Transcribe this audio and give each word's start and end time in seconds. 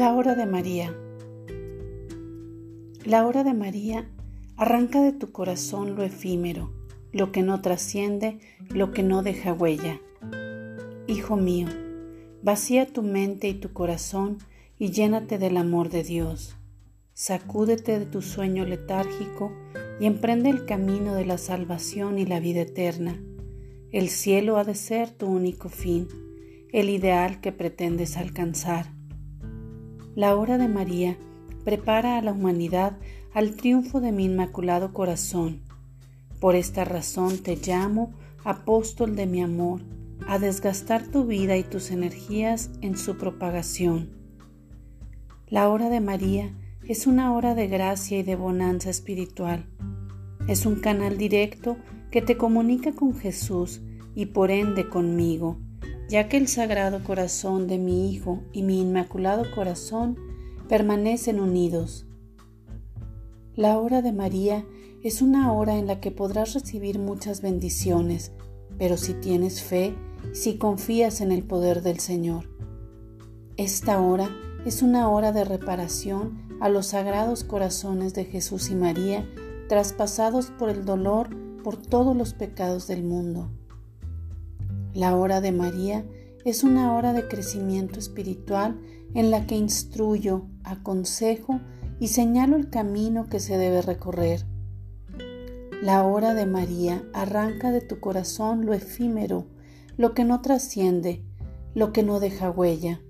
La 0.00 0.14
hora 0.14 0.34
de 0.34 0.46
María. 0.46 0.96
La 3.04 3.26
hora 3.26 3.44
de 3.44 3.52
María 3.52 4.08
arranca 4.56 5.02
de 5.02 5.12
tu 5.12 5.30
corazón 5.30 5.94
lo 5.94 6.02
efímero, 6.02 6.72
lo 7.12 7.32
que 7.32 7.42
no 7.42 7.60
trasciende, 7.60 8.38
lo 8.70 8.92
que 8.92 9.02
no 9.02 9.22
deja 9.22 9.52
huella. 9.52 10.00
Hijo 11.06 11.36
mío, 11.36 11.68
vacía 12.42 12.86
tu 12.86 13.02
mente 13.02 13.48
y 13.48 13.52
tu 13.52 13.74
corazón 13.74 14.38
y 14.78 14.90
llénate 14.90 15.36
del 15.36 15.58
amor 15.58 15.90
de 15.90 16.02
Dios. 16.02 16.56
Sacúdete 17.12 17.98
de 17.98 18.06
tu 18.06 18.22
sueño 18.22 18.64
letárgico 18.64 19.52
y 20.00 20.06
emprende 20.06 20.48
el 20.48 20.64
camino 20.64 21.14
de 21.14 21.26
la 21.26 21.36
salvación 21.36 22.18
y 22.18 22.24
la 22.24 22.40
vida 22.40 22.62
eterna. 22.62 23.22
El 23.92 24.08
cielo 24.08 24.56
ha 24.56 24.64
de 24.64 24.76
ser 24.76 25.10
tu 25.10 25.26
único 25.26 25.68
fin, 25.68 26.08
el 26.72 26.88
ideal 26.88 27.42
que 27.42 27.52
pretendes 27.52 28.16
alcanzar. 28.16 28.98
La 30.16 30.34
hora 30.34 30.58
de 30.58 30.66
María 30.66 31.16
prepara 31.64 32.18
a 32.18 32.22
la 32.22 32.32
humanidad 32.32 32.98
al 33.32 33.54
triunfo 33.54 34.00
de 34.00 34.10
mi 34.10 34.24
inmaculado 34.24 34.92
corazón. 34.92 35.60
Por 36.40 36.56
esta 36.56 36.84
razón 36.84 37.38
te 37.38 37.54
llamo, 37.54 38.12
apóstol 38.42 39.14
de 39.14 39.26
mi 39.26 39.40
amor, 39.40 39.82
a 40.26 40.40
desgastar 40.40 41.06
tu 41.06 41.26
vida 41.26 41.56
y 41.56 41.62
tus 41.62 41.92
energías 41.92 42.70
en 42.80 42.96
su 42.96 43.18
propagación. 43.18 44.10
La 45.46 45.68
hora 45.68 45.88
de 45.90 46.00
María 46.00 46.52
es 46.88 47.06
una 47.06 47.32
hora 47.32 47.54
de 47.54 47.68
gracia 47.68 48.18
y 48.18 48.24
de 48.24 48.34
bonanza 48.34 48.90
espiritual. 48.90 49.66
Es 50.48 50.66
un 50.66 50.76
canal 50.76 51.18
directo 51.18 51.76
que 52.10 52.20
te 52.20 52.36
comunica 52.36 52.92
con 52.92 53.14
Jesús 53.14 53.80
y 54.16 54.26
por 54.26 54.50
ende 54.50 54.88
conmigo 54.88 55.58
ya 56.10 56.28
que 56.28 56.36
el 56.36 56.48
Sagrado 56.48 57.04
Corazón 57.04 57.68
de 57.68 57.78
mi 57.78 58.12
Hijo 58.12 58.42
y 58.52 58.64
mi 58.64 58.80
Inmaculado 58.80 59.44
Corazón 59.54 60.18
permanecen 60.68 61.38
unidos. 61.38 62.04
La 63.54 63.78
hora 63.78 64.02
de 64.02 64.10
María 64.10 64.66
es 65.04 65.22
una 65.22 65.52
hora 65.52 65.78
en 65.78 65.86
la 65.86 66.00
que 66.00 66.10
podrás 66.10 66.52
recibir 66.54 66.98
muchas 66.98 67.42
bendiciones, 67.42 68.32
pero 68.76 68.96
si 68.96 69.14
tienes 69.14 69.62
fe, 69.62 69.94
si 70.32 70.58
confías 70.58 71.20
en 71.20 71.30
el 71.30 71.44
poder 71.44 71.80
del 71.80 72.00
Señor. 72.00 72.50
Esta 73.56 74.00
hora 74.00 74.28
es 74.66 74.82
una 74.82 75.08
hora 75.10 75.30
de 75.30 75.44
reparación 75.44 76.42
a 76.60 76.68
los 76.68 76.88
sagrados 76.88 77.44
corazones 77.44 78.14
de 78.14 78.24
Jesús 78.24 78.70
y 78.70 78.74
María, 78.74 79.28
traspasados 79.68 80.46
por 80.50 80.70
el 80.70 80.84
dolor 80.84 81.28
por 81.62 81.76
todos 81.76 82.16
los 82.16 82.34
pecados 82.34 82.88
del 82.88 83.04
mundo. 83.04 83.52
La 84.94 85.14
hora 85.16 85.40
de 85.40 85.52
María 85.52 86.04
es 86.44 86.64
una 86.64 86.94
hora 86.94 87.12
de 87.12 87.28
crecimiento 87.28 88.00
espiritual 88.00 88.80
en 89.14 89.30
la 89.30 89.46
que 89.46 89.54
instruyo, 89.54 90.46
aconsejo 90.64 91.60
y 92.00 92.08
señalo 92.08 92.56
el 92.56 92.70
camino 92.70 93.28
que 93.28 93.38
se 93.38 93.56
debe 93.56 93.82
recorrer. 93.82 94.46
La 95.80 96.02
hora 96.02 96.34
de 96.34 96.44
María 96.44 97.04
arranca 97.12 97.70
de 97.70 97.80
tu 97.82 98.00
corazón 98.00 98.66
lo 98.66 98.74
efímero, 98.74 99.46
lo 99.96 100.12
que 100.12 100.24
no 100.24 100.40
trasciende, 100.40 101.24
lo 101.72 101.92
que 101.92 102.02
no 102.02 102.18
deja 102.18 102.50
huella. 102.50 103.00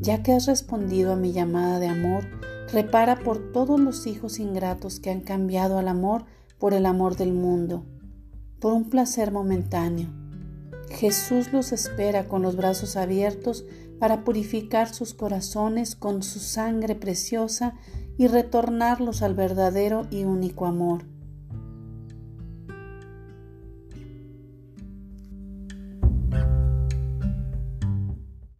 Ya 0.00 0.22
que 0.22 0.32
has 0.32 0.46
respondido 0.46 1.14
a 1.14 1.16
mi 1.16 1.32
llamada 1.32 1.78
de 1.78 1.88
amor, 1.88 2.24
repara 2.72 3.16
por 3.16 3.52
todos 3.52 3.80
los 3.80 4.06
hijos 4.06 4.38
ingratos 4.38 5.00
que 5.00 5.10
han 5.10 5.20
cambiado 5.20 5.78
al 5.78 5.88
amor 5.88 6.26
por 6.58 6.74
el 6.74 6.84
amor 6.84 7.16
del 7.16 7.32
mundo, 7.32 7.86
por 8.60 8.74
un 8.74 8.90
placer 8.90 9.32
momentáneo 9.32 10.20
Jesús 10.90 11.52
los 11.52 11.72
espera 11.72 12.28
con 12.28 12.42
los 12.42 12.56
brazos 12.56 12.96
abiertos 12.96 13.64
para 13.98 14.24
purificar 14.24 14.92
sus 14.92 15.14
corazones 15.14 15.94
con 15.94 16.22
su 16.22 16.40
sangre 16.40 16.94
preciosa 16.94 17.74
y 18.18 18.26
retornarlos 18.26 19.22
al 19.22 19.34
verdadero 19.34 20.06
y 20.10 20.24
único 20.24 20.66
amor. 20.66 21.04